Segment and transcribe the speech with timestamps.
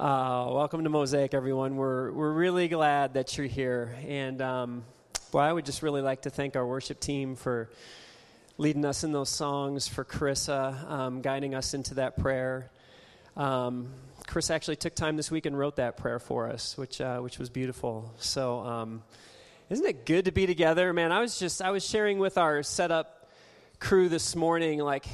[0.00, 1.76] Uh, welcome to Mosaic, everyone.
[1.76, 3.94] We're, we're really glad that you're here.
[4.08, 4.84] And um,
[5.34, 7.68] I would just really like to thank our worship team for
[8.56, 12.70] leading us in those songs, for Carissa um, guiding us into that prayer.
[13.36, 13.88] Um,
[14.26, 17.38] Chris actually took time this week and wrote that prayer for us, which, uh, which
[17.38, 18.10] was beautiful.
[18.20, 19.02] So, um,
[19.68, 20.94] isn't it good to be together?
[20.94, 23.28] Man, I was just, I was sharing with our setup
[23.80, 25.04] crew this morning, like,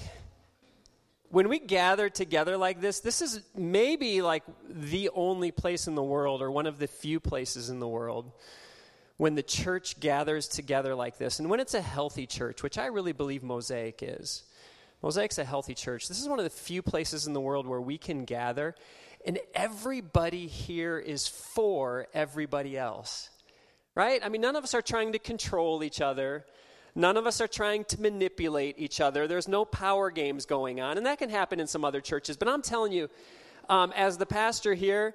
[1.36, 6.02] when we gather together like this, this is maybe like the only place in the
[6.02, 8.32] world, or one of the few places in the world,
[9.18, 11.38] when the church gathers together like this.
[11.38, 14.44] And when it's a healthy church, which I really believe Mosaic is.
[15.02, 16.08] Mosaic's a healthy church.
[16.08, 18.74] This is one of the few places in the world where we can gather,
[19.26, 23.28] and everybody here is for everybody else.
[23.94, 24.24] Right?
[24.24, 26.46] I mean, none of us are trying to control each other.
[26.96, 29.28] None of us are trying to manipulate each other.
[29.28, 30.96] There's no power games going on.
[30.96, 32.38] And that can happen in some other churches.
[32.38, 33.10] But I'm telling you,
[33.68, 35.14] um, as the pastor here,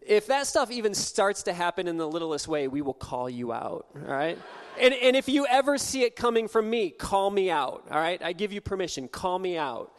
[0.00, 3.52] if that stuff even starts to happen in the littlest way, we will call you
[3.52, 4.38] out, all right?
[4.80, 8.22] and, and if you ever see it coming from me, call me out, all right?
[8.22, 9.92] I give you permission, call me out.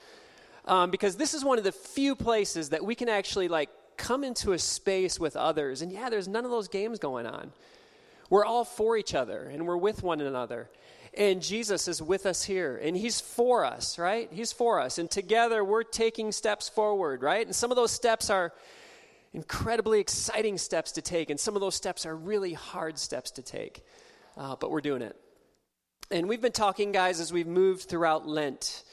[0.65, 4.23] Um, because this is one of the few places that we can actually, like, come
[4.23, 5.83] into a space with others.
[5.83, 7.51] And yeah, there's none of those games going on.
[8.29, 10.69] We're all for each other and we're with one another.
[11.17, 14.29] And Jesus is with us here, and He's for us, right?
[14.31, 14.99] He's for us.
[14.99, 17.43] And together we're taking steps forward, right?
[17.43, 18.53] And some of those steps are
[19.33, 23.41] incredibly exciting steps to take, and some of those steps are really hard steps to
[23.41, 23.83] take.
[24.37, 25.15] Uh, but we're doing it.
[26.11, 28.83] And we've been talking, guys, as we've moved throughout Lent,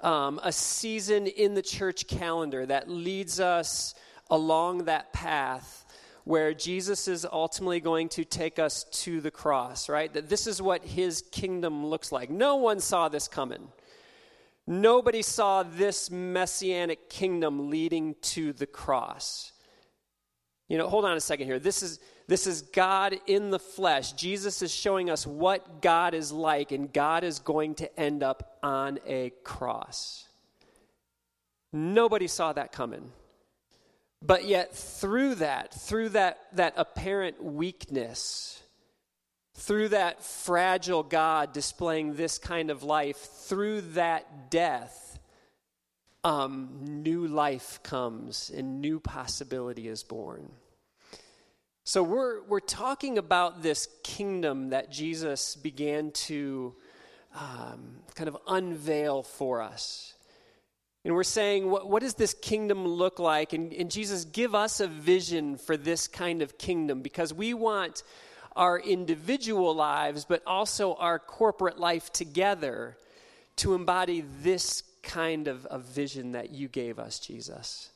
[0.00, 3.94] um, a season in the church calendar that leads us
[4.30, 5.84] along that path
[6.28, 10.12] where Jesus is ultimately going to take us to the cross, right?
[10.12, 12.28] That this is what his kingdom looks like.
[12.28, 13.68] No one saw this coming.
[14.66, 19.52] Nobody saw this messianic kingdom leading to the cross.
[20.68, 21.58] You know, hold on a second here.
[21.58, 24.12] This is this is God in the flesh.
[24.12, 28.58] Jesus is showing us what God is like and God is going to end up
[28.62, 30.28] on a cross.
[31.72, 33.12] Nobody saw that coming.
[34.20, 38.60] But yet, through that, through that, that apparent weakness,
[39.54, 45.20] through that fragile God displaying this kind of life, through that death,
[46.24, 50.50] um, new life comes and new possibility is born.
[51.84, 56.74] So, we're, we're talking about this kingdom that Jesus began to
[57.34, 60.14] um, kind of unveil for us.
[61.08, 63.54] And we're saying, what, what does this kingdom look like?
[63.54, 68.02] And, and Jesus, give us a vision for this kind of kingdom because we want
[68.54, 72.94] our individual lives, but also our corporate life together
[73.56, 77.90] to embody this kind of, of vision that you gave us, Jesus.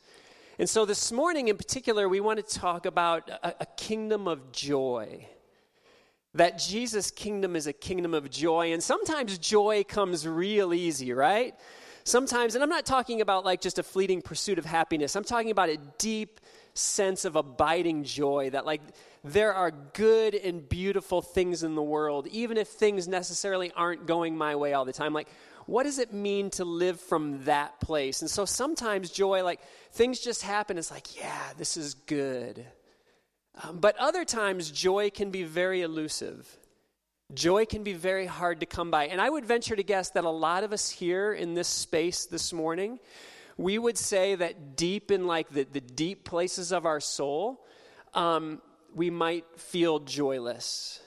[0.58, 4.52] And so this morning in particular, we want to talk about a, a kingdom of
[4.52, 5.26] joy
[6.32, 8.72] that Jesus' kingdom is a kingdom of joy.
[8.72, 11.54] And sometimes joy comes real easy, right?
[12.04, 15.50] Sometimes, and I'm not talking about like just a fleeting pursuit of happiness, I'm talking
[15.50, 16.40] about a deep
[16.74, 18.80] sense of abiding joy that like
[19.24, 24.36] there are good and beautiful things in the world, even if things necessarily aren't going
[24.36, 25.12] my way all the time.
[25.12, 25.28] Like,
[25.66, 28.20] what does it mean to live from that place?
[28.20, 29.60] And so sometimes joy, like
[29.92, 32.66] things just happen, it's like, yeah, this is good.
[33.62, 36.56] Um, but other times, joy can be very elusive.
[37.34, 39.06] Joy can be very hard to come by.
[39.06, 42.26] And I would venture to guess that a lot of us here in this space
[42.26, 42.98] this morning,
[43.56, 47.64] we would say that deep in like the, the deep places of our soul,
[48.14, 48.60] um,
[48.94, 51.00] we might feel joyless.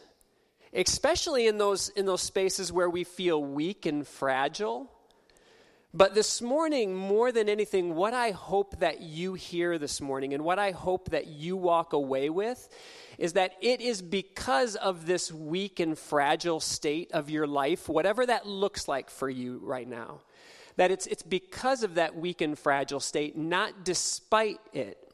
[0.74, 4.92] Especially in those, in those spaces where we feel weak and fragile.
[5.98, 10.44] But this morning, more than anything, what I hope that you hear this morning and
[10.44, 12.68] what I hope that you walk away with
[13.18, 18.26] is that it is because of this weak and fragile state of your life, whatever
[18.26, 20.20] that looks like for you right now,
[20.76, 25.05] that it's, it's because of that weak and fragile state, not despite it,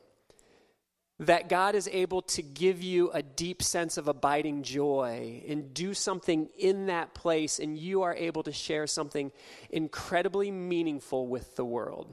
[1.22, 5.94] that God is able to give you a deep sense of abiding joy and do
[5.94, 9.32] something in that place, and you are able to share something
[9.70, 12.12] incredibly meaningful with the world.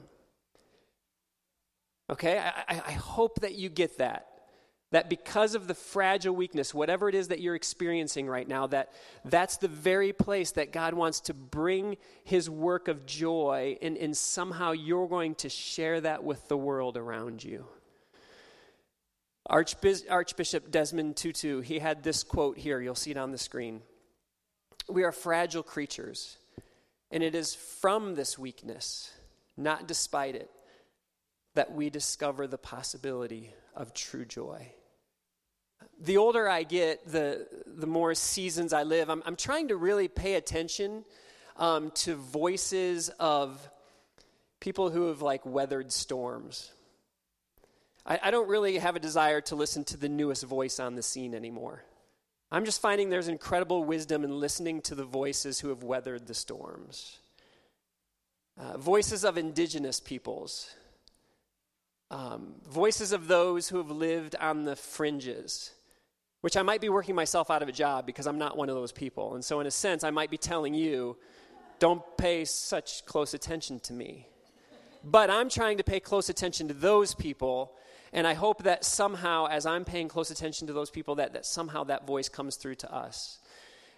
[2.10, 2.38] Okay?
[2.38, 4.26] I, I hope that you get that
[4.90, 8.90] that because of the fragile weakness whatever it is that you're experiencing right now that
[9.26, 14.16] that's the very place that god wants to bring his work of joy and, and
[14.16, 17.66] somehow you're going to share that with the world around you
[19.48, 23.80] archbishop desmond tutu he had this quote here you'll see it on the screen
[24.88, 26.36] we are fragile creatures
[27.10, 29.12] and it is from this weakness
[29.56, 30.50] not despite it
[31.54, 34.72] that we discover the possibility of true joy.
[36.00, 40.06] The older I get, the, the more seasons I live, I'm, I'm trying to really
[40.06, 41.04] pay attention
[41.56, 43.68] um, to voices of
[44.60, 46.70] people who have like weathered storms.
[48.08, 51.02] I, I don't really have a desire to listen to the newest voice on the
[51.02, 51.84] scene anymore.
[52.50, 56.34] I'm just finding there's incredible wisdom in listening to the voices who have weathered the
[56.34, 57.18] storms.
[58.58, 60.74] Uh, voices of indigenous peoples,
[62.10, 65.72] um, voices of those who have lived on the fringes,
[66.40, 68.74] which I might be working myself out of a job because I'm not one of
[68.74, 69.34] those people.
[69.34, 71.16] And so, in a sense, I might be telling you,
[71.78, 74.26] don't pay such close attention to me.
[75.04, 77.72] But I'm trying to pay close attention to those people
[78.12, 81.44] and I hope that somehow, as I'm paying close attention to those people, that, that
[81.44, 83.38] somehow that voice comes through to us.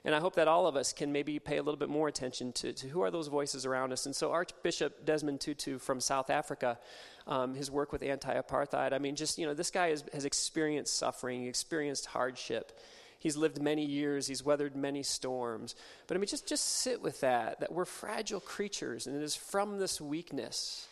[0.04, 2.52] And I hope that all of us can maybe pay a little bit more attention
[2.54, 4.06] to, to who are those voices around us.
[4.06, 6.78] And so, Archbishop Desmond Tutu from South Africa,
[7.26, 10.24] um, his work with anti apartheid, I mean, just, you know, this guy has, has
[10.24, 12.78] experienced suffering, experienced hardship.
[13.18, 15.74] He's lived many years, he's weathered many storms.
[16.06, 19.36] But I mean, just, just sit with that, that we're fragile creatures, and it is
[19.36, 20.88] from this weakness,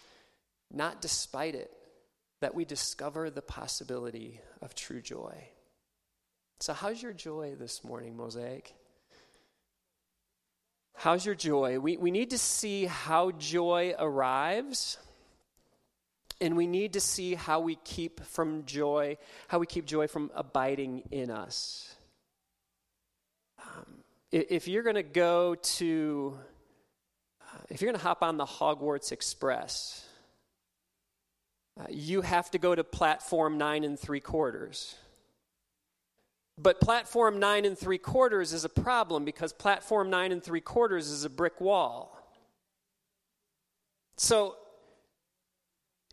[0.71, 1.73] not despite it,
[2.41, 5.49] that we discover the possibility of true joy.
[6.61, 8.75] So, how's your joy this morning, Mosaic?
[10.95, 11.79] How's your joy?
[11.79, 14.99] We, we need to see how joy arrives,
[16.41, 19.17] and we need to see how we keep from joy,
[19.47, 21.95] how we keep joy from abiding in us.
[23.63, 26.37] Um, if you're going to go to,
[27.43, 30.05] uh, if you're going to hop on the Hogwarts Express,
[31.79, 34.97] uh, you have to go to platform nine and three quarters.
[36.61, 41.09] But platform nine and three quarters is a problem because platform nine and three quarters
[41.09, 42.15] is a brick wall.
[44.17, 44.57] So,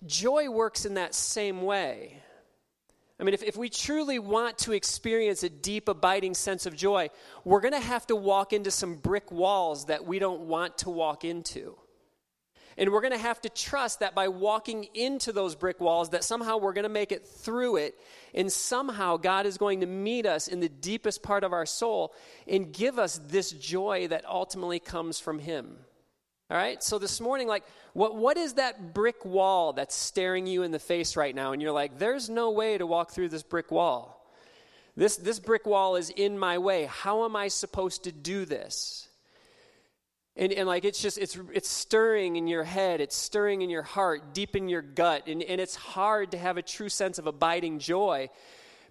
[0.05, 2.21] joy works in that same way.
[3.19, 7.09] I mean, if, if we truly want to experience a deep, abiding sense of joy,
[7.43, 10.89] we're going to have to walk into some brick walls that we don't want to
[10.91, 11.75] walk into.
[12.77, 16.25] And we're going to have to trust that by walking into those brick walls, that
[16.25, 17.95] somehow we're going to make it through it.
[18.33, 22.13] And somehow God is going to meet us in the deepest part of our soul
[22.47, 25.77] and give us this joy that ultimately comes from Him.
[26.51, 26.83] All right?
[26.83, 27.63] So this morning, like,
[27.93, 31.53] what, what is that brick wall that's staring you in the face right now?
[31.53, 34.21] And you're like, there's no way to walk through this brick wall.
[34.97, 36.85] This, this brick wall is in my way.
[36.85, 39.04] How am I supposed to do this?
[40.37, 43.83] And, and like it's just it's it's stirring in your head it's stirring in your
[43.83, 45.27] heart deep in your gut.
[45.27, 48.29] And, and it's hard to have a true sense of abiding joy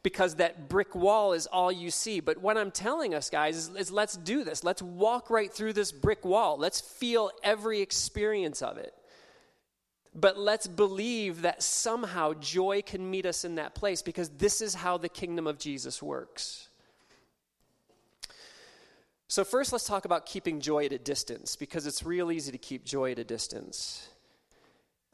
[0.03, 2.21] because that brick wall is all you see.
[2.21, 4.65] But what i'm telling us guys is, is let's do this.
[4.65, 6.57] Let's walk right through this brick wall.
[6.57, 8.95] Let's feel every experience of it.
[10.15, 14.75] But let's believe that somehow joy can meet us in that place because this is
[14.75, 16.69] how the kingdom of jesus works
[19.27, 22.59] so, first, let's talk about keeping joy at a distance because it's real easy to
[22.59, 24.07] keep joy at a distance.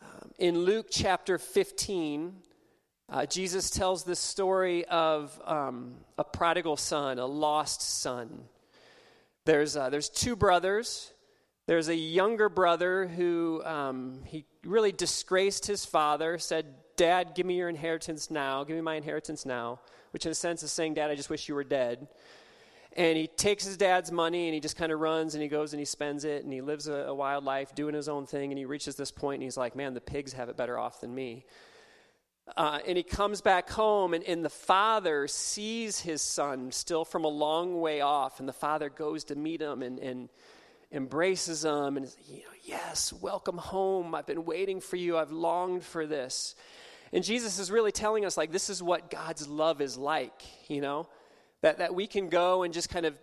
[0.02, 2.34] Um, in Luke chapter 15,
[3.08, 8.44] uh, Jesus tells this story of um, a prodigal son, a lost son.
[9.46, 11.12] There's, uh, there's two brothers.
[11.66, 16.66] There's a younger brother who um, he really disgraced his father, said,
[16.96, 18.64] Dad, give me your inheritance now.
[18.64, 19.80] Give me my inheritance now.
[20.10, 22.08] Which, in a sense, is saying, Dad, I just wish you were dead
[22.96, 25.72] and he takes his dad's money and he just kind of runs and he goes
[25.72, 28.50] and he spends it and he lives a, a, wild life doing his own thing
[28.50, 31.00] and he reaches this point and he's like man the pigs have it better off
[31.00, 31.44] than me.
[32.56, 37.24] Uh, and he comes back home and, and the father sees his son still from
[37.24, 40.28] a long way off and the father goes to meet him and, and
[40.90, 44.16] embraces him and you know yes welcome home.
[44.16, 45.16] I've been waiting for you.
[45.16, 46.56] I've longed for this.
[47.12, 50.80] And jesus is really telling us like this is what god's love is like you
[50.80, 51.08] know
[51.62, 53.18] that, that we can go and just kind of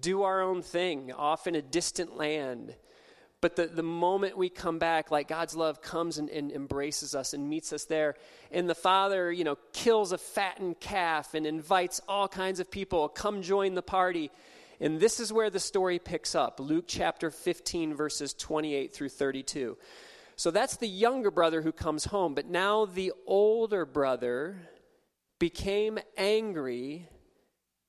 [0.00, 2.74] do our own thing off in a distant land.
[3.40, 7.34] But the, the moment we come back, like God's love comes and, and embraces us
[7.34, 8.14] and meets us there.
[8.50, 13.08] And the Father, you know, kills a fattened calf and invites all kinds of people,
[13.08, 14.30] come join the party.
[14.80, 19.76] And this is where the story picks up Luke chapter 15, verses 28 through 32.
[20.36, 22.34] So that's the younger brother who comes home.
[22.34, 24.56] But now the older brother
[25.38, 27.08] became angry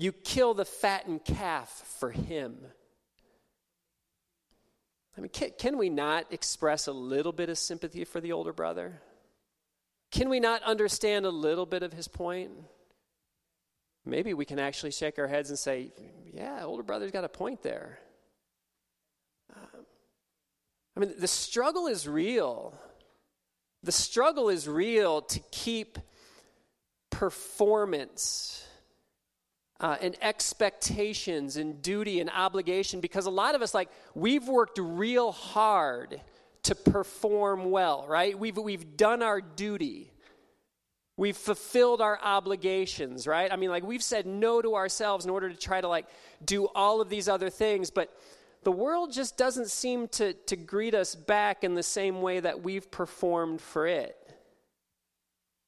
[0.00, 2.56] you kill the fattened calf for him.
[5.16, 8.54] I mean, can, can, we not express a little bit of sympathy for the older
[8.54, 9.02] brother?
[10.10, 12.50] Can we not understand a little bit of his point?
[14.06, 15.92] Maybe we can actually shake our heads and say,
[16.32, 17.98] yeah, older brother's got a point there.
[19.54, 19.84] Um,
[20.96, 22.72] I mean, the struggle is real.
[23.82, 25.98] The struggle is real to keep
[27.10, 28.66] performance
[29.80, 34.78] uh, and expectations and duty and obligation because a lot of us, like, we've worked
[34.78, 36.20] real hard
[36.64, 38.38] to perform well, right?
[38.38, 40.12] We've, we've done our duty.
[41.16, 43.50] We've fulfilled our obligations, right?
[43.50, 46.06] I mean, like, we've said no to ourselves in order to try to, like,
[46.44, 48.14] do all of these other things, but
[48.62, 52.62] the world just doesn't seem to, to greet us back in the same way that
[52.62, 54.16] we've performed for it.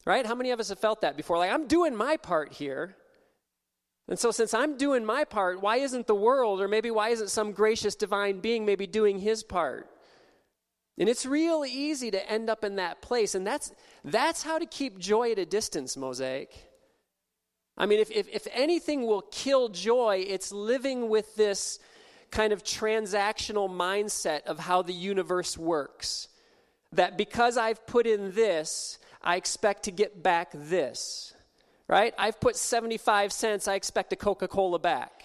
[0.05, 0.27] Right?
[0.27, 1.39] How many of us have felt that before?
[1.39, 2.97] Like, I'm doing my part here.
[4.09, 7.31] And so, since I'm doing my part, why isn't the world, or maybe why isn't
[7.31, 9.89] some gracious divine being maybe doing his part?
[10.99, 13.35] And it's real easy to end up in that place.
[13.35, 13.73] And that's,
[14.05, 16.71] that's how to keep joy at a distance, Mosaic.
[17.77, 21.79] I mean, if, if, if anything will kill joy, it's living with this
[22.31, 26.29] kind of transactional mindset of how the universe works.
[26.93, 31.33] That because I've put in this, I expect to get back this.
[31.93, 32.15] Right?
[32.17, 35.25] I've put 75 cents, I expect a Coca Cola back.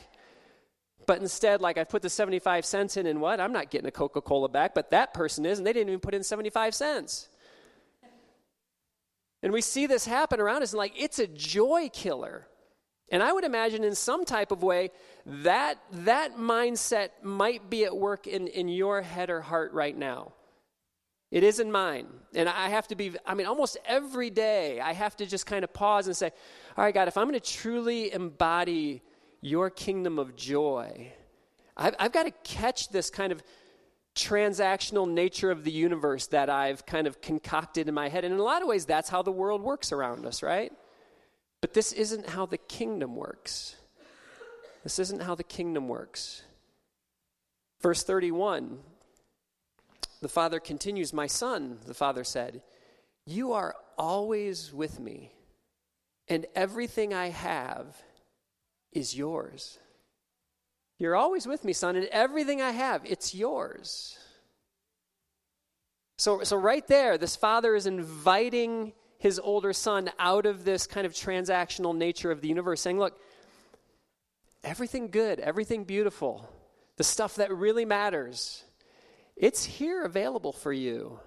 [1.05, 3.39] But instead, like I've put the 75 cents in, and what?
[3.39, 6.01] I'm not getting a Coca Cola back, but that person is, and they didn't even
[6.01, 7.29] put in 75 cents.
[9.41, 12.49] And we see this happen around us, and like it's a joy killer.
[13.13, 14.91] And I would imagine in some type of way
[15.25, 20.33] that that mindset might be at work in, in your head or heart right now.
[21.29, 22.07] It is in mine.
[22.33, 25.63] And I have to be, I mean, almost every day, I have to just kind
[25.63, 26.31] of pause and say,
[26.77, 29.01] all right, God, if I'm going to truly embody
[29.41, 31.11] your kingdom of joy,
[31.75, 33.43] I've, I've got to catch this kind of
[34.15, 38.23] transactional nature of the universe that I've kind of concocted in my head.
[38.23, 40.71] And in a lot of ways, that's how the world works around us, right?
[41.61, 43.75] But this isn't how the kingdom works.
[44.83, 46.43] This isn't how the kingdom works.
[47.81, 48.79] Verse 31
[50.21, 52.61] the father continues, My son, the father said,
[53.25, 55.31] You are always with me,
[56.27, 58.01] and everything I have
[58.91, 59.79] is yours.
[60.99, 64.17] You're always with me, son, and everything I have, it's yours.
[66.17, 71.05] So, so right there, this father is inviting his older son out of this kind
[71.05, 73.19] of transactional nature of the universe, saying, Look,
[74.63, 76.49] everything good, everything beautiful,
[76.97, 78.63] the stuff that really matters,
[79.37, 81.19] it's here available for you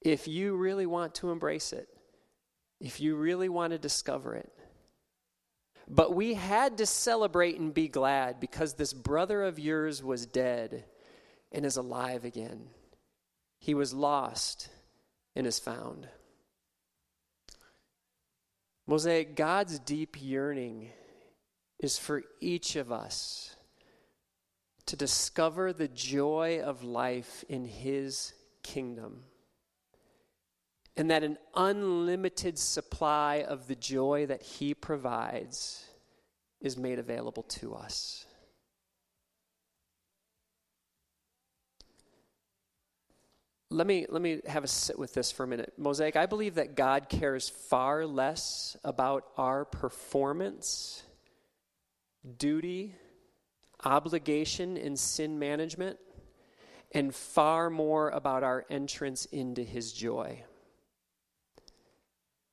[0.00, 1.88] if you really want to embrace it,
[2.80, 4.52] if you really want to discover it.
[5.88, 10.84] But we had to celebrate and be glad because this brother of yours was dead
[11.50, 12.68] and is alive again.
[13.58, 14.70] He was lost
[15.36, 16.08] and is found.
[18.86, 20.90] Mosaic, God's deep yearning
[21.78, 23.54] is for each of us
[24.92, 29.22] to discover the joy of life in His kingdom.
[30.98, 35.82] And that an unlimited supply of the joy that He provides
[36.60, 38.26] is made available to us.
[43.70, 46.56] let me let me have a sit with this for a minute mosaic i believe
[46.56, 51.02] that god cares far less about our performance
[52.36, 52.94] duty
[53.84, 55.98] obligation and sin management
[56.92, 60.42] and far more about our entrance into his joy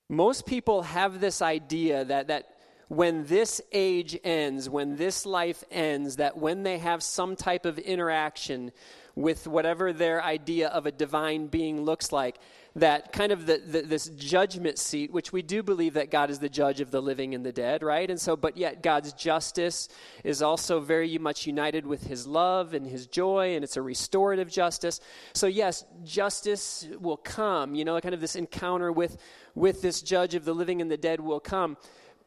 [0.09, 2.55] most people have this idea that that
[2.87, 7.77] when this age ends, when this life ends, that when they have some type of
[7.77, 8.71] interaction
[9.15, 12.39] with whatever their idea of a divine being looks like.
[12.75, 16.39] That kind of the, the, this judgment seat, which we do believe that God is
[16.39, 18.09] the judge of the living and the dead, right?
[18.09, 19.89] And so, but yet God's justice
[20.23, 24.51] is also very much united with his love and his joy, and it's a restorative
[24.51, 25.01] justice.
[25.33, 29.17] So, yes, justice will come, you know, kind of this encounter with,
[29.55, 31.75] with this judge of the living and the dead will come.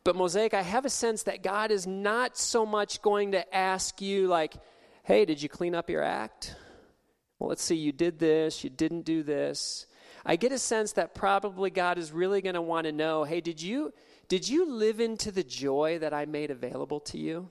[0.05, 4.03] But, Mosaic, I have a sense that God is not so much going to ask
[4.03, 4.55] you, like,
[5.05, 6.57] hey, did you clean up your act?
[7.43, 9.87] well, let's see, you did this, you didn't do this.
[10.25, 13.41] I get a sense that probably God is really going to want to know, hey,
[13.41, 13.93] did you
[14.29, 17.50] did you live into the joy that I made available to you?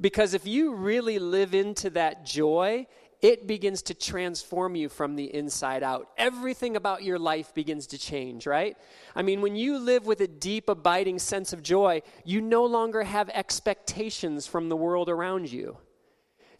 [0.00, 2.88] Because if you really live into that joy,
[3.20, 6.08] it begins to transform you from the inside out.
[6.18, 8.76] Everything about your life begins to change, right?
[9.14, 13.04] I mean, when you live with a deep, abiding sense of joy, you no longer
[13.04, 15.76] have expectations from the world around you.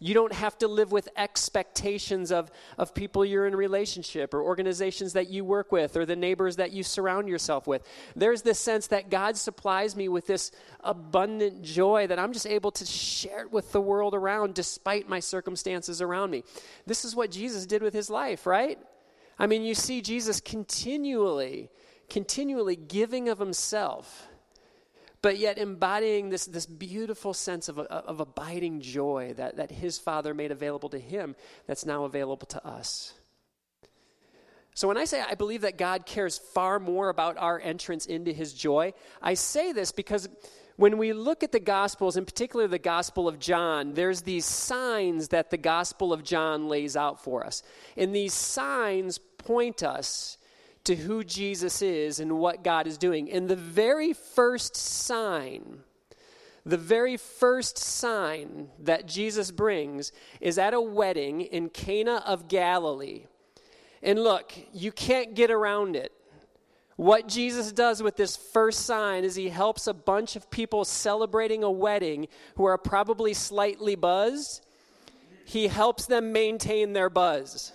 [0.03, 5.13] You don't have to live with expectations of, of people you're in relationship or organizations
[5.13, 7.87] that you work with or the neighbors that you surround yourself with.
[8.17, 12.73] There's this sense that God supplies me with this abundant joy that I'm just able
[12.73, 16.43] to share it with the world around despite my circumstances around me.
[16.85, 18.81] This is what Jesus did with his life, right?
[19.39, 21.71] I mean, you see Jesus continually,
[22.11, 24.27] continually giving of himself
[25.23, 30.35] but yet embodying this, this beautiful sense of, of abiding joy that, that his father
[30.35, 31.37] made available to him
[31.67, 33.15] that's now available to us.
[34.75, 38.33] So, when I say I believe that God cares far more about our entrance into
[38.33, 40.29] his joy, I say this because
[40.77, 45.29] when we look at the Gospels, in particular the Gospel of John, there's these signs
[45.29, 47.63] that the Gospel of John lays out for us.
[47.97, 50.39] And these signs point us
[50.85, 53.31] to who Jesus is and what God is doing.
[53.31, 55.81] And the very first sign,
[56.65, 63.27] the very first sign that Jesus brings is at a wedding in Cana of Galilee.
[64.03, 66.13] And look, you can't get around it.
[66.97, 71.65] What Jesus does with this first sign is he helps a bunch of people celebrating
[71.65, 74.65] a wedding who are probably slightly buzzed.
[75.45, 77.73] He helps them maintain their buzz.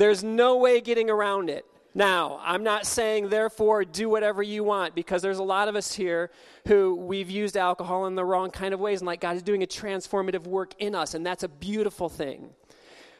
[0.00, 1.66] There's no way getting around it.
[1.94, 5.92] Now, I'm not saying, therefore, do whatever you want, because there's a lot of us
[5.92, 6.30] here
[6.66, 9.62] who we've used alcohol in the wrong kind of ways, and like God is doing
[9.62, 12.48] a transformative work in us, and that's a beautiful thing.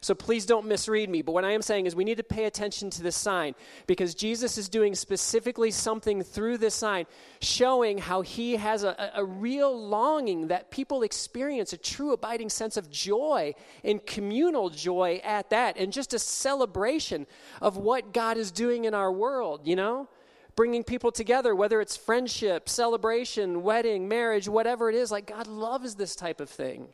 [0.01, 1.23] So please don't misread me.
[1.23, 3.55] But what I am saying is we need to pay attention to this sign
[3.87, 7.07] because Jesus is doing specifically something through this sign,
[7.41, 12.77] showing how he has a, a real longing that people experience a true abiding sense
[12.77, 13.55] of joy
[13.85, 17.27] and communal joy at that, and just a celebration
[17.61, 20.09] of what God is doing in our world, you know?
[20.57, 25.95] Bringing people together, whether it's friendship, celebration, wedding, marriage, whatever it is, like God loves
[25.95, 26.89] this type of thing.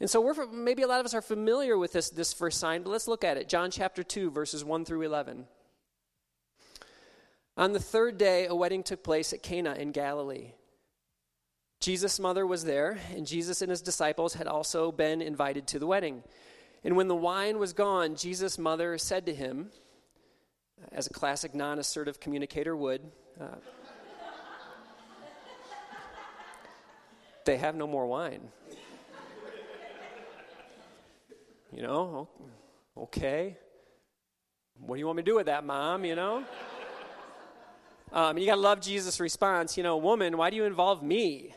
[0.00, 2.82] And so we're maybe a lot of us are familiar with this this first sign,
[2.82, 3.48] but let's look at it.
[3.48, 5.46] John chapter 2 verses 1 through 11.
[7.56, 10.52] On the third day a wedding took place at Cana in Galilee.
[11.80, 15.86] Jesus' mother was there, and Jesus and his disciples had also been invited to the
[15.86, 16.22] wedding.
[16.84, 19.70] And when the wine was gone, Jesus' mother said to him,
[20.92, 23.02] as a classic non assertive communicator would,
[23.40, 23.46] uh,
[27.44, 28.50] They have no more wine.
[31.72, 32.28] You know,
[32.96, 33.56] okay.
[34.78, 36.04] What do you want me to do with that, mom?
[36.04, 36.44] You know?
[38.12, 39.76] Um, you got to love Jesus' response.
[39.76, 41.54] You know, woman, why do you involve me?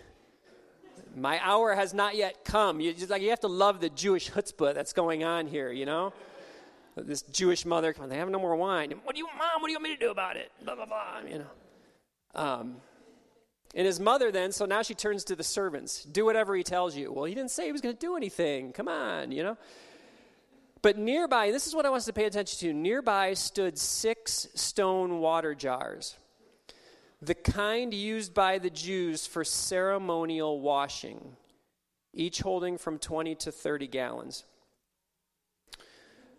[1.16, 2.80] My hour has not yet come.
[2.80, 5.72] You just like you have to love the Jewish chutzpah that's going on here.
[5.72, 6.14] You know,
[6.96, 8.94] this Jewish mother, come on, they have no more wine.
[9.04, 9.62] What do you, mom?
[9.62, 10.52] What do you want me to do about it?
[10.64, 11.22] Blah blah blah.
[11.28, 11.50] You know.
[12.36, 12.76] Um,
[13.76, 16.04] and his mother then, so now she turns to the servants.
[16.04, 17.12] Do whatever he tells you.
[17.12, 18.72] Well, he didn't say he was going to do anything.
[18.72, 19.58] Come on, you know.
[20.84, 22.74] But nearby, this is what I want us to pay attention to.
[22.74, 26.18] Nearby stood six stone water jars,
[27.22, 31.38] the kind used by the Jews for ceremonial washing,
[32.14, 34.44] each holding from 20 to 30 gallons.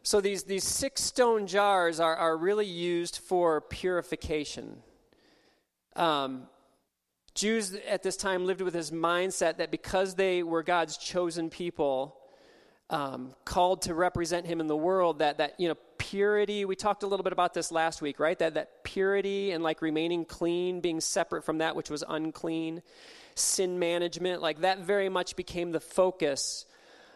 [0.02, 4.83] So these, these six stone jars are, are really used for purification.
[5.96, 6.48] Um,
[7.35, 12.18] Jews at this time lived with this mindset that because they were God's chosen people,
[12.90, 17.03] um, called to represent him in the world that that you know purity we talked
[17.03, 18.38] a little bit about this last week right?
[18.38, 22.83] That that purity and like remaining clean being separate from that which was unclean
[23.35, 26.66] sin management like that very much became the focus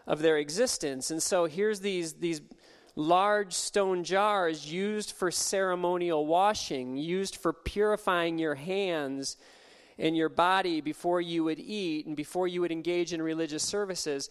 [0.07, 1.11] of their existence.
[1.11, 2.41] And so here's these these
[2.95, 9.37] large stone jars used for ceremonial washing used for purifying your hands
[9.99, 14.29] and your body before you would eat and before you would engage in religious services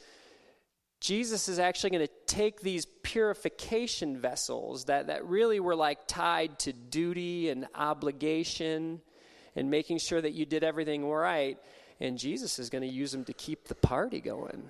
[1.01, 6.59] Jesus is actually going to take these purification vessels that, that really were like tied
[6.61, 9.01] to duty and obligation
[9.55, 11.59] and making sure that you did everything right,
[12.01, 14.69] and Jesus is going to use them to keep the party going.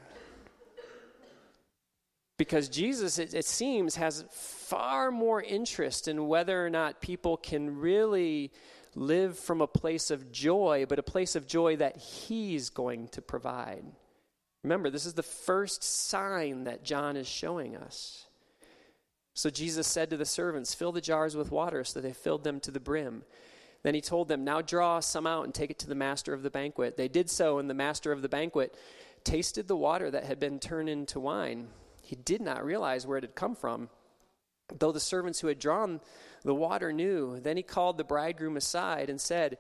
[2.37, 7.79] Because Jesus, it, it seems, has far more interest in whether or not people can
[7.79, 8.53] really
[8.95, 13.21] live from a place of joy, but a place of joy that He's going to
[13.23, 13.85] provide.
[14.69, 18.27] Remember, this is the first sign that John is showing us.
[19.33, 22.61] So Jesus said to the servants, Fill the jars with water, so they filled them
[22.61, 23.25] to the brim.
[23.83, 26.43] Then he told them, Now draw some out and take it to the master of
[26.43, 26.99] the banquet.
[26.99, 28.75] They did so, and the master of the banquet
[29.25, 31.69] tasted the water that had been turned into wine.
[32.03, 33.89] He did not realize where it had come from,
[34.79, 35.99] though the servants who had drawn
[36.45, 37.41] the water knew.
[37.41, 39.57] Then he called the bridegroom aside and said,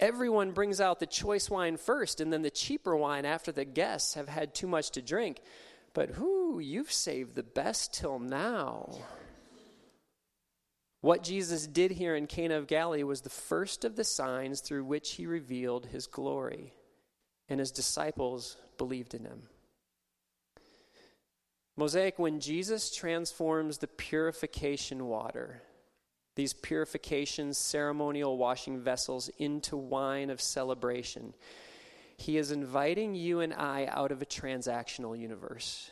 [0.00, 4.14] Everyone brings out the choice wine first, and then the cheaper wine after the guests
[4.14, 5.40] have had too much to drink.
[5.92, 8.90] But who, you've saved the best till now.
[11.00, 14.84] What Jesus did here in Cana of Galilee was the first of the signs through
[14.84, 16.72] which he revealed his glory,
[17.48, 19.42] and his disciples believed in him.
[21.76, 25.62] Mosaic, when Jesus transforms the purification water,
[26.38, 31.34] these purification ceremonial washing vessels, into wine of celebration,
[32.16, 35.90] he is inviting you and I out of a transactional universe.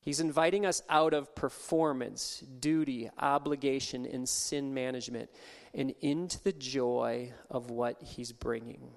[0.00, 5.28] He's inviting us out of performance, duty, obligation, and sin management
[5.74, 8.92] and into the joy of what He's bringing.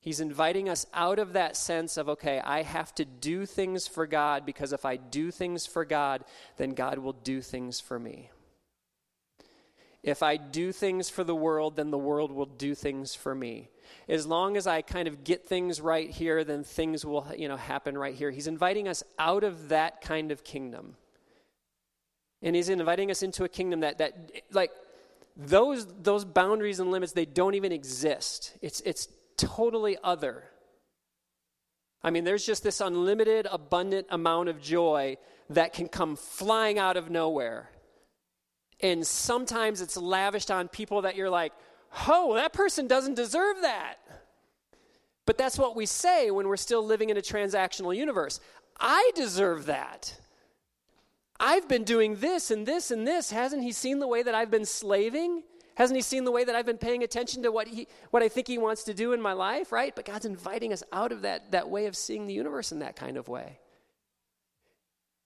[0.00, 4.08] He's inviting us out of that sense of, okay, I have to do things for
[4.08, 6.24] God because if I do things for God,
[6.56, 8.30] then God will do things for me.
[10.08, 13.68] If I do things for the world, then the world will do things for me.
[14.08, 17.58] As long as I kind of get things right here, then things will, you know,
[17.58, 18.30] happen right here.
[18.30, 20.96] He's inviting us out of that kind of kingdom.
[22.40, 24.70] And he's inviting us into a kingdom that that like
[25.36, 28.56] those those boundaries and limits they don't even exist.
[28.62, 30.44] It's it's totally other.
[32.02, 35.18] I mean, there's just this unlimited, abundant amount of joy
[35.50, 37.68] that can come flying out of nowhere.
[38.80, 41.52] And sometimes it's lavished on people that you're like,
[42.06, 43.96] oh, that person doesn't deserve that.
[45.26, 48.40] But that's what we say when we're still living in a transactional universe.
[48.80, 50.18] I deserve that.
[51.40, 53.30] I've been doing this and this and this.
[53.30, 55.42] Hasn't he seen the way that I've been slaving?
[55.76, 58.28] Hasn't he seen the way that I've been paying attention to what he what I
[58.28, 59.94] think he wants to do in my life, right?
[59.94, 62.96] But God's inviting us out of that that way of seeing the universe in that
[62.96, 63.60] kind of way.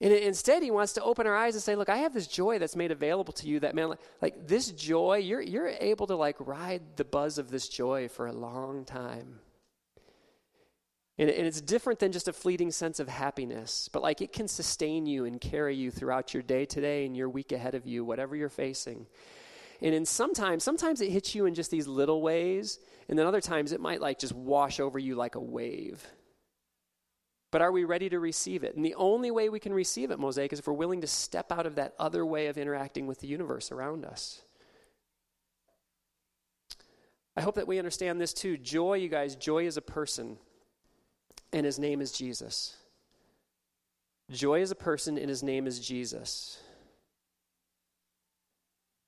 [0.03, 2.59] And instead, he wants to open our eyes and say, Look, I have this joy
[2.59, 6.15] that's made available to you that, man, like, like this joy, you're, you're able to
[6.17, 9.39] like ride the buzz of this joy for a long time.
[11.17, 14.49] And, and it's different than just a fleeting sense of happiness, but like it can
[14.49, 18.03] sustain you and carry you throughout your day today and your week ahead of you,
[18.03, 19.05] whatever you're facing.
[19.81, 23.39] And in sometimes, sometimes it hits you in just these little ways, and then other
[23.39, 26.05] times it might like just wash over you like a wave.
[27.53, 28.75] But are we ready to receive it?
[28.75, 31.51] And the only way we can receive it, Mosaic, is if we're willing to step
[31.51, 34.41] out of that other way of interacting with the universe around us.
[37.37, 38.57] I hope that we understand this too.
[38.57, 40.37] Joy, you guys, joy is a person,
[41.51, 42.75] and his name is Jesus.
[44.31, 46.59] Joy is a person, and his name is Jesus.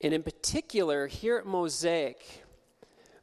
[0.01, 2.44] And in particular, here at Mosaic,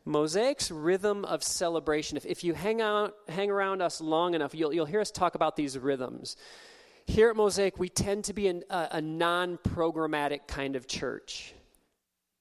[0.05, 4.73] Mosaic's rhythm of celebration, if, if you hang, out, hang around us long enough, you'll,
[4.73, 6.37] you'll hear us talk about these rhythms.
[7.07, 11.55] Here at Mosaic, we tend to be an, a, a non programmatic kind of church.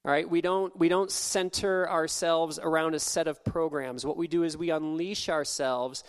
[0.04, 4.04] All right, we don't, we don't center ourselves around a set of programs.
[4.04, 6.04] What we do is we unleash ourselves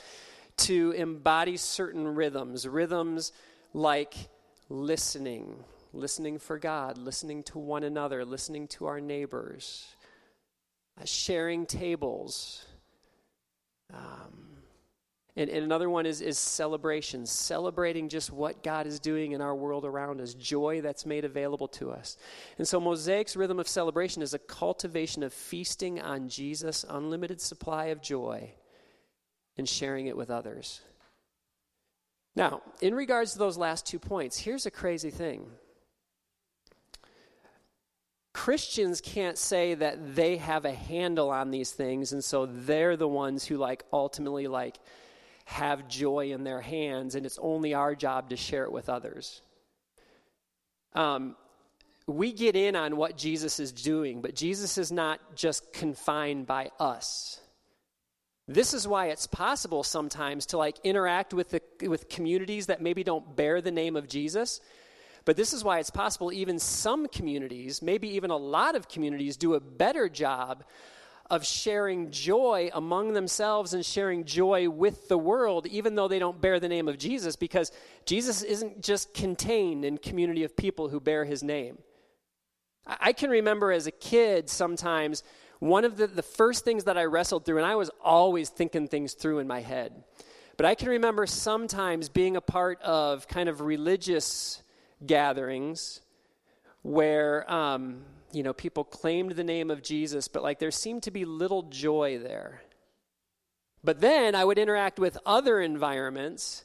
[0.59, 3.33] to embody certain rhythms, rhythms
[3.75, 4.15] like
[4.71, 5.63] listening,
[5.93, 9.87] listening for God, listening to one another, listening to our neighbors,
[11.01, 12.65] uh, sharing tables.
[13.93, 14.49] Um,
[15.37, 19.55] and, and, another one is, is celebration, celebrating just what God is doing in our
[19.55, 22.19] world around us, joy that's made available to us.
[22.59, 27.87] And so, Mosaic's rhythm of celebration is a cultivation of feasting on Jesus' unlimited supply
[27.87, 28.53] of joy
[29.57, 30.83] and sharing it with others.
[32.35, 35.51] Now, in regards to those last two points, here's a crazy thing
[38.33, 43.09] Christians can't say that they have a handle on these things and so they're the
[43.09, 44.79] ones who like ultimately like
[45.45, 49.43] have joy in their hands and it's only our job to share it with others.
[50.95, 51.37] Um,
[52.07, 56.71] we get in on what Jesus is doing, but Jesus is not just confined by
[56.81, 57.41] us.
[58.49, 63.05] This is why it's possible sometimes to like interact with the with communities that maybe
[63.05, 64.61] don't bear the name of Jesus
[65.25, 69.37] but this is why it's possible even some communities, maybe even a lot of communities,
[69.37, 70.65] do a better job
[71.31, 76.41] of sharing joy among themselves and sharing joy with the world, even though they don't
[76.41, 77.73] bear the name of Jesus, because
[78.05, 81.79] Jesus isn't just contained in community of people who bear his name.
[82.87, 85.23] I can remember as a kid sometimes
[85.61, 88.89] one of the, the first things that I wrestled through, and I was always thinking
[88.89, 90.03] things through in my head.
[90.57, 94.63] But I can remember sometimes being a part of kind of religious
[95.07, 96.01] gatherings
[96.83, 101.11] where um, you know people claimed the name of jesus but like there seemed to
[101.11, 102.63] be little joy there.
[103.85, 106.65] But then I would interact with other environments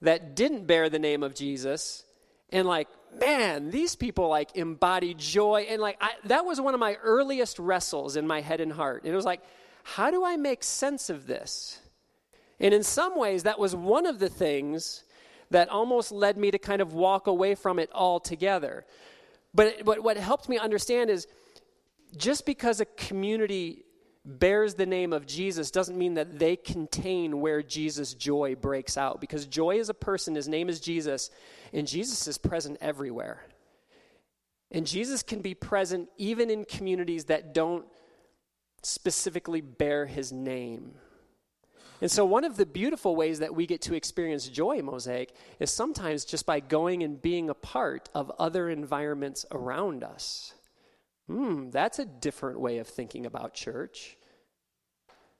[0.00, 2.04] that didn't bear the name of Jesus
[2.50, 5.66] and like man these people like embody joy.
[5.68, 9.02] And like I, that was one of my earliest wrestles in my head and heart.
[9.04, 9.42] It was like
[9.84, 11.80] how do i make sense of this?
[12.60, 15.02] And in some ways that was one of the things
[15.52, 18.84] that almost led me to kind of walk away from it altogether
[19.54, 21.26] but, but what helped me understand is
[22.16, 23.84] just because a community
[24.24, 29.20] bears the name of Jesus doesn't mean that they contain where Jesus' joy breaks out.
[29.20, 31.30] Because joy is a person, his name is Jesus,
[31.72, 33.44] and Jesus is present everywhere.
[34.70, 37.84] And Jesus can be present even in communities that don't
[38.82, 40.94] specifically bear his name.
[42.02, 45.70] And so, one of the beautiful ways that we get to experience joy, Mosaic, is
[45.70, 50.52] sometimes just by going and being a part of other environments around us.
[51.28, 54.16] Hmm, that's a different way of thinking about church.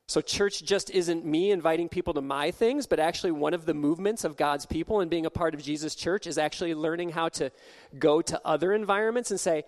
[0.07, 3.75] So, church just isn't me inviting people to my things, but actually, one of the
[3.75, 7.29] movements of God's people and being a part of Jesus' church is actually learning how
[7.31, 7.51] to
[7.98, 9.64] go to other environments and say,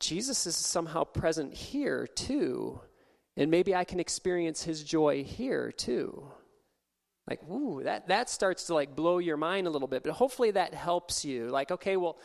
[0.00, 2.80] Jesus is somehow present here too.
[3.38, 6.26] And maybe I can experience his joy here too.
[7.30, 10.50] Like, ooh, that, that starts to like blow your mind a little bit, but hopefully
[10.50, 11.46] that helps you.
[11.48, 12.18] Like, okay, well,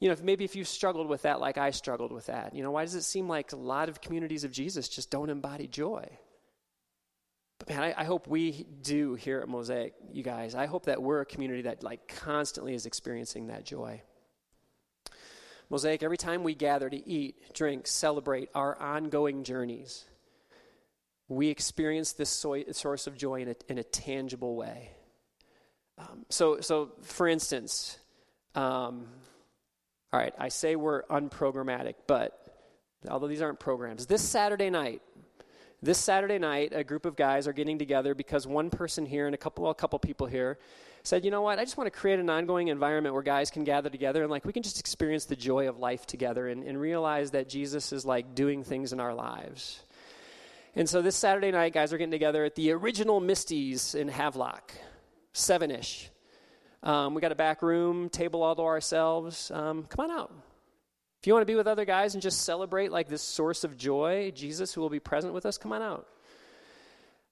[0.00, 2.64] you know, if maybe if you've struggled with that like I struggled with that, you
[2.64, 5.68] know, why does it seem like a lot of communities of Jesus just don't embody
[5.68, 6.08] joy?
[7.60, 10.54] But man, I, I, hope we do here at Mosaic, you guys.
[10.54, 14.02] I hope that we're a community that like constantly is experiencing that joy.
[15.70, 20.04] Mosaic, every time we gather to eat, drink, celebrate our ongoing journeys,
[21.28, 24.90] we experience this source of joy in a, in a tangible way.
[25.98, 27.98] Um, so, so, for instance,
[28.54, 29.08] um,
[30.12, 32.32] all right, I say we're unprogrammatic, but
[33.10, 35.02] although these aren't programs, this Saturday night,
[35.82, 39.34] this Saturday night, a group of guys are getting together because one person here and
[39.34, 40.58] a couple, well, a couple people here
[41.02, 43.64] said, you know what, I just want to create an ongoing environment where guys can
[43.64, 46.80] gather together and like we can just experience the joy of life together and, and
[46.80, 49.80] realize that Jesus is like doing things in our lives.
[50.74, 54.72] And so this Saturday night, guys are getting together at the original Misty's in Havelock,
[55.32, 56.10] seven ish.
[56.82, 59.50] Um, we got a back room, table all to ourselves.
[59.50, 60.32] Um, come on out.
[61.20, 63.76] If you want to be with other guys and just celebrate like this source of
[63.76, 66.06] joy, Jesus who will be present with us, come on out.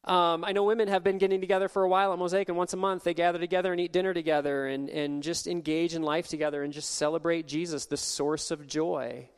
[0.06, 2.72] Um, I know women have been getting together for a while at Mosaic, and once
[2.72, 6.28] a month they gather together and eat dinner together and, and just engage in life
[6.28, 9.28] together and just celebrate Jesus, the source of joy.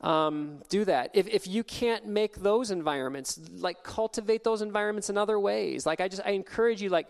[0.00, 1.10] Um, do that.
[1.14, 5.86] If, if you can't make those environments, like cultivate those environments in other ways.
[5.86, 7.08] Like I just, I encourage you, like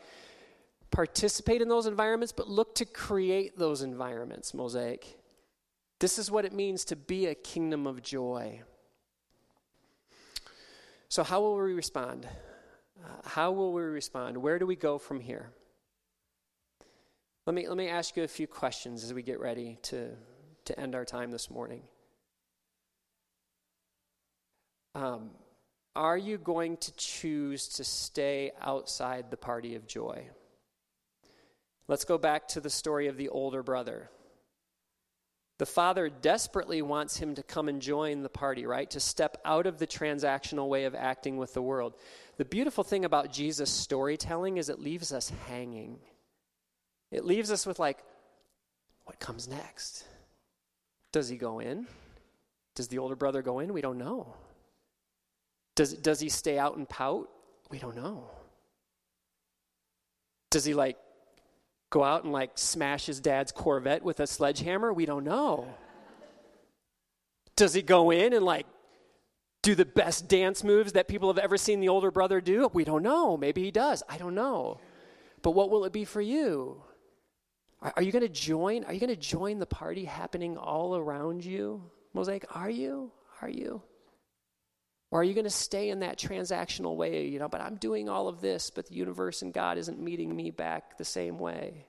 [0.90, 5.18] participate in those environments, but look to create those environments, Mosaic.
[5.98, 8.62] This is what it means to be a kingdom of joy.
[11.08, 12.26] So, how will we respond?
[13.02, 14.36] Uh, how will we respond?
[14.36, 15.50] Where do we go from here?
[17.46, 20.10] Let me, let me ask you a few questions as we get ready to,
[20.66, 21.82] to end our time this morning.
[24.98, 25.30] Um,
[25.94, 30.28] are you going to choose to stay outside the party of joy?
[31.86, 34.10] Let's go back to the story of the older brother.
[35.58, 38.90] The father desperately wants him to come and join the party, right?
[38.90, 41.94] To step out of the transactional way of acting with the world.
[42.36, 46.00] The beautiful thing about Jesus' storytelling is it leaves us hanging.
[47.12, 47.98] It leaves us with, like,
[49.04, 50.04] what comes next?
[51.12, 51.86] Does he go in?
[52.74, 53.72] Does the older brother go in?
[53.72, 54.34] We don't know.
[55.78, 57.30] Does, does he stay out and pout?
[57.70, 58.24] We don't know.
[60.50, 60.96] Does he, like,
[61.88, 64.92] go out and like smash his dad's Corvette with a sledgehammer?
[64.92, 65.72] We don't know.
[67.54, 68.66] Does he go in and like
[69.62, 72.68] do the best dance moves that people have ever seen the older brother do?
[72.74, 73.36] We don't know.
[73.36, 74.02] Maybe he does.
[74.08, 74.80] I don't know.
[75.42, 76.82] But what will it be for you?
[77.82, 78.82] Are, are you going to join?
[78.82, 81.84] Are you going to join the party happening all around you?
[82.14, 83.12] Mosaic, are you?
[83.40, 83.80] Are you?
[85.10, 88.08] Or are you going to stay in that transactional way, you know, but I'm doing
[88.08, 91.86] all of this, but the universe and God isn't meeting me back the same way?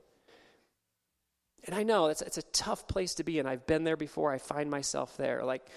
[1.66, 4.32] And I know it's, it's a tough place to be, and I've been there before.
[4.32, 5.44] I find myself there.
[5.44, 5.68] Like,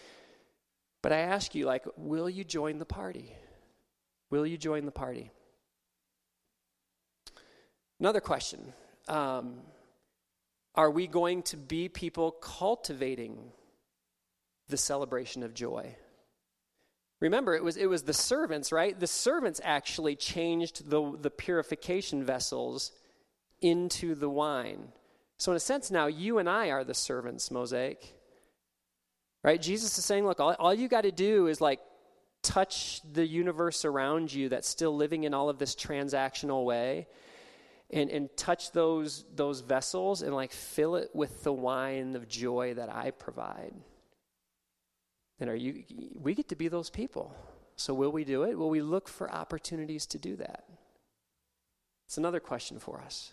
[1.02, 3.34] but I ask you, like, will you join the party?
[4.30, 5.32] Will you join the party?
[7.98, 8.72] Another question
[9.08, 9.58] um,
[10.76, 13.52] Are we going to be people cultivating
[14.68, 15.96] the celebration of joy?
[17.22, 18.98] Remember, it was, it was the servants, right?
[18.98, 22.90] The servants actually changed the, the purification vessels
[23.60, 24.88] into the wine.
[25.38, 28.18] So, in a sense, now you and I are the servants, Mosaic.
[29.44, 29.62] Right?
[29.62, 31.78] Jesus is saying, look, all, all you got to do is like
[32.42, 37.06] touch the universe around you that's still living in all of this transactional way
[37.90, 42.74] and, and touch those, those vessels and like fill it with the wine of joy
[42.74, 43.74] that I provide.
[45.42, 45.82] Then are you,
[46.22, 47.34] we get to be those people.
[47.74, 48.56] So will we do it?
[48.56, 50.62] Will we look for opportunities to do that?
[52.06, 53.32] It's another question for us.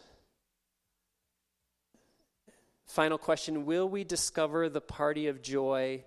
[2.88, 6.04] Final question Will we discover the party of joy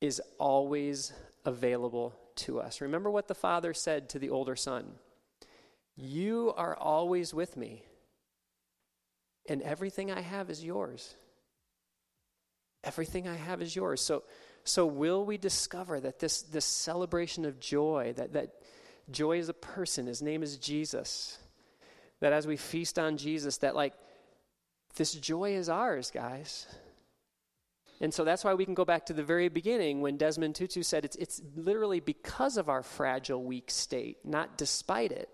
[0.00, 1.12] is always
[1.44, 2.80] available to us?
[2.80, 4.92] Remember what the father said to the older son
[5.94, 7.84] You are always with me,
[9.46, 11.16] and everything I have is yours.
[12.82, 14.00] Everything I have is yours.
[14.00, 14.22] So,
[14.64, 18.50] so will we discover that this, this celebration of joy, that, that
[19.10, 21.38] joy is a person, his name is Jesus,
[22.20, 23.94] that as we feast on Jesus, that like
[24.96, 26.66] this joy is ours, guys.
[28.00, 30.82] And so that's why we can go back to the very beginning when Desmond Tutu
[30.82, 35.28] said it's, it's literally because of our fragile, weak state, not despite it,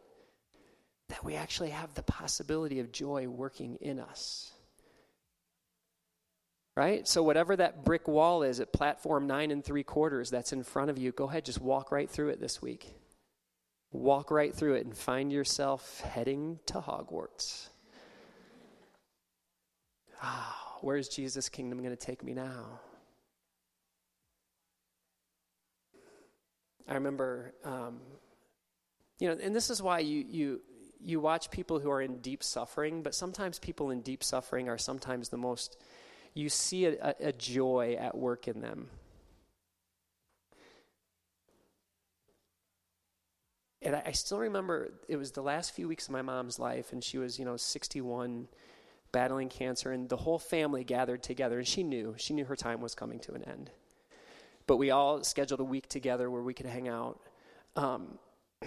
[1.08, 4.53] that we actually have the possibility of joy working in us.
[6.76, 7.06] Right?
[7.06, 10.90] So, whatever that brick wall is at platform nine and three quarters that's in front
[10.90, 12.96] of you, go ahead, just walk right through it this week.
[13.92, 17.68] Walk right through it and find yourself heading to Hogwarts.
[20.20, 22.80] Ah, where's Jesus' kingdom going to take me now?
[26.88, 28.00] I remember, um,
[29.18, 30.60] you know, and this is why you, you,
[31.00, 34.76] you watch people who are in deep suffering, but sometimes people in deep suffering are
[34.76, 35.78] sometimes the most,
[36.34, 38.90] you see a, a, joy at work in them.
[43.80, 46.92] And I, I still remember it was the last few weeks of my mom's life,
[46.92, 48.48] and she was, you know, 61
[49.12, 52.80] battling cancer, and the whole family gathered together, and she knew, she knew her time
[52.80, 53.70] was coming to an end.
[54.66, 57.20] But we all scheduled a week together where we could hang out.
[57.76, 58.18] Um,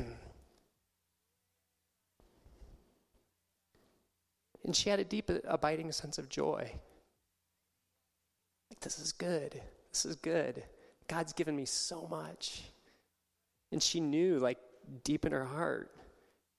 [4.63, 6.71] and she had a deep, abiding sense of joy.
[8.82, 9.62] This is good.
[9.91, 10.63] This is good.
[11.08, 12.63] God's given me so much.
[13.71, 14.58] And she knew, like,
[15.03, 15.91] deep in her heart,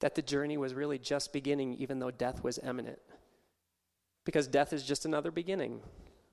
[0.01, 2.99] that the journey was really just beginning, even though death was imminent
[4.29, 5.81] because death is just another beginning.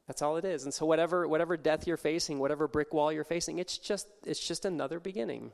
[0.05, 0.65] That's all it is.
[0.65, 4.45] And so whatever whatever death you're facing, whatever brick wall you're facing, it's just it's
[4.45, 5.53] just another beginning.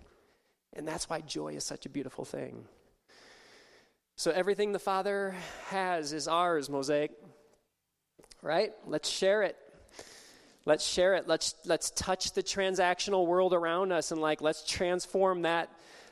[0.74, 2.66] And that's why joy is such a beautiful thing.
[4.16, 5.36] So everything the Father
[5.68, 7.12] has is ours, Mosaic.
[8.42, 8.72] Right?
[8.88, 9.56] Let's share it.
[10.66, 11.28] Let's share it.
[11.28, 15.70] Let's let's touch the transactional world around us and like let's transform that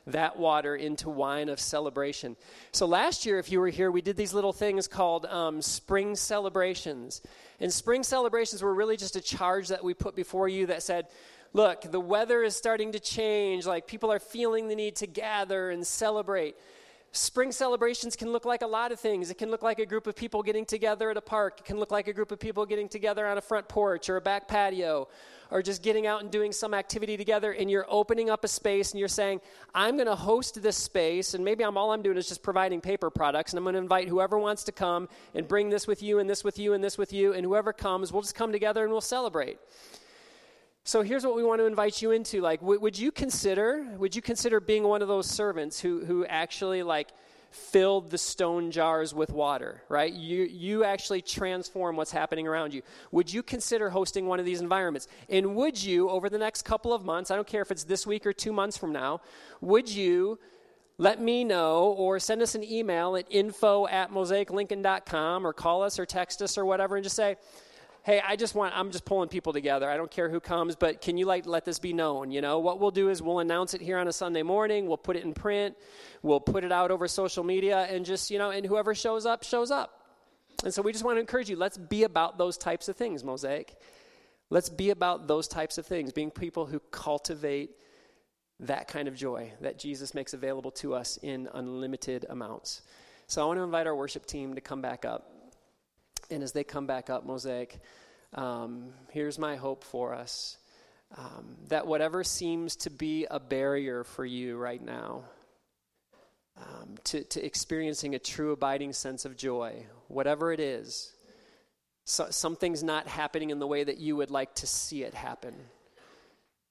[0.07, 2.35] that water into wine of celebration.
[2.71, 6.15] So last year, if you were here, we did these little things called um, spring
[6.15, 7.21] celebrations.
[7.59, 11.07] And spring celebrations were really just a charge that we put before you that said,
[11.53, 13.65] look, the weather is starting to change.
[13.65, 16.55] Like people are feeling the need to gather and celebrate.
[17.11, 19.31] Spring celebrations can look like a lot of things.
[19.31, 21.59] It can look like a group of people getting together at a park.
[21.59, 24.17] It can look like a group of people getting together on a front porch or
[24.17, 25.07] a back patio
[25.49, 28.91] or just getting out and doing some activity together and you're opening up a space
[28.91, 29.41] and you're saying,
[29.73, 32.81] I'm going to host this space and maybe I'm all I'm doing is just providing
[32.81, 36.03] paper products and I'm going to invite whoever wants to come and bring this with
[36.03, 38.51] you and this with you and this with you and whoever comes, we'll just come
[38.51, 39.57] together and we'll celebrate.
[40.83, 42.41] So here's what we want to invite you into.
[42.41, 46.25] Like, w- would you consider, would you consider being one of those servants who, who
[46.25, 47.09] actually like
[47.51, 50.11] filled the stone jars with water, right?
[50.11, 52.81] You, you actually transform what's happening around you.
[53.11, 55.07] Would you consider hosting one of these environments?
[55.29, 58.05] And would you, over the next couple of months, I don't care if it's this
[58.05, 59.21] week or two months from now,
[59.61, 60.39] would you
[60.97, 65.97] let me know or send us an email at info at mosaiclincoln.com or call us
[65.97, 67.37] or text us or whatever and just say,
[68.03, 69.89] hey, I just want, I'm just pulling people together.
[69.89, 72.31] I don't care who comes, but can you like let this be known?
[72.31, 74.87] You know, what we'll do is we'll announce it here on a Sunday morning.
[74.87, 75.75] We'll put it in print.
[76.21, 79.43] We'll put it out over social media and just, you know, and whoever shows up,
[79.43, 80.05] shows up.
[80.63, 83.23] And so we just want to encourage you, let's be about those types of things,
[83.23, 83.75] Mosaic.
[84.49, 87.71] Let's be about those types of things, being people who cultivate
[88.61, 92.81] that kind of joy that Jesus makes available to us in unlimited amounts.
[93.27, 95.31] So I want to invite our worship team to come back up.
[96.29, 97.79] And as they come back up, Mosaic,
[98.33, 100.57] um, here's my hope for us
[101.17, 105.23] um, that whatever seems to be a barrier for you right now,
[106.57, 111.13] um, to, to experiencing a true abiding sense of joy, whatever it is,
[112.05, 115.53] so, something's not happening in the way that you would like to see it happen.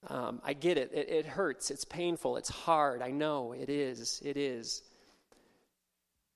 [0.09, 0.93] Um, I get it.
[0.93, 1.09] it.
[1.09, 1.71] It hurts.
[1.71, 2.37] It's painful.
[2.37, 3.03] It's hard.
[3.03, 4.21] I know it is.
[4.25, 4.83] It is.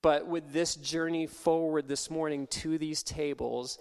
[0.02, 3.78] But with this journey forward this morning to these tables,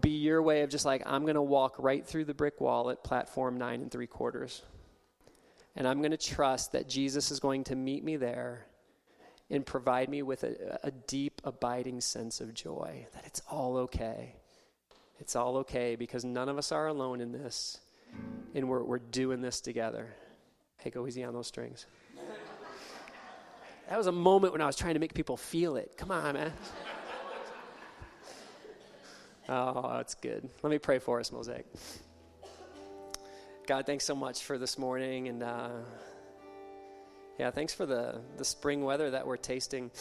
[0.00, 2.90] be your way of just like, I'm going to walk right through the brick wall
[2.90, 4.62] at platform nine and three quarters.
[5.74, 8.66] And I'm going to trust that Jesus is going to meet me there
[9.50, 14.34] and provide me with a, a deep, abiding sense of joy that it's all okay.
[15.18, 17.78] It's all okay because none of us are alone in this,
[18.54, 20.14] and we're, we're doing this together.
[20.78, 21.86] Hey, go easy on those strings.
[23.88, 25.96] That was a moment when I was trying to make people feel it.
[25.96, 26.52] Come on, man.
[29.48, 30.48] Oh, that's good.
[30.64, 31.66] Let me pray for us, Mosaic.
[33.68, 35.28] God, thanks so much for this morning.
[35.28, 35.68] And uh,
[37.38, 39.92] yeah, thanks for the, the spring weather that we're tasting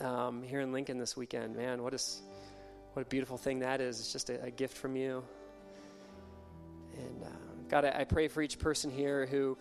[0.00, 1.56] um, here in Lincoln this weekend.
[1.56, 2.20] Man, what, is,
[2.92, 4.00] what a beautiful thing that is.
[4.00, 5.24] It's just a, a gift from you.
[6.98, 7.28] And uh,
[7.70, 9.56] God, I, I, pray for each person here who,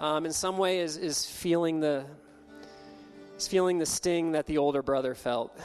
[0.00, 2.06] um, in some way, is, is feeling the
[3.38, 5.56] is feeling the sting that the older brother felt.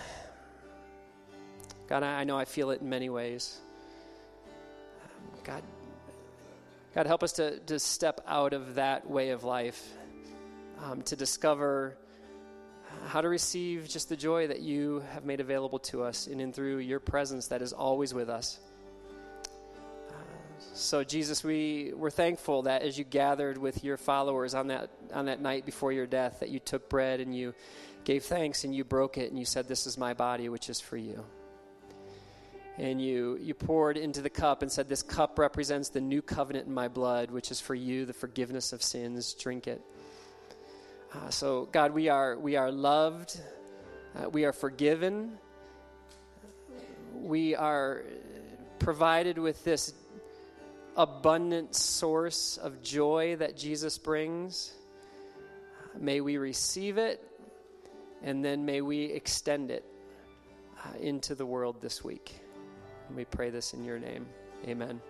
[1.87, 3.59] God, I know I feel it in many ways.
[5.43, 5.63] God,
[6.93, 9.83] God, help us to, to step out of that way of life,
[10.83, 11.97] um, to discover
[13.07, 16.53] how to receive just the joy that you have made available to us in and
[16.53, 18.59] through your presence that is always with us.
[20.75, 25.25] So, Jesus, we, we're thankful that as you gathered with your followers on that, on
[25.25, 27.53] that night before your death, that you took bread and you
[28.05, 30.79] gave thanks and you broke it and you said, This is my body, which is
[30.79, 31.23] for you.
[32.79, 36.65] And you, you poured into the cup and said, This cup represents the new covenant
[36.65, 39.35] in my blood, which is for you, the forgiveness of sins.
[39.35, 39.79] Drink it.
[41.13, 43.39] Uh, so, God, we are, we are loved,
[44.15, 45.37] uh, we are forgiven,
[47.13, 48.01] we are
[48.79, 49.93] provided with this
[50.95, 54.73] abundant source of joy that Jesus brings.
[55.99, 57.23] May we receive it,
[58.23, 59.85] and then may we extend it
[60.83, 62.35] uh, into the world this week.
[63.15, 64.25] We pray this in your name.
[64.65, 65.01] Amen.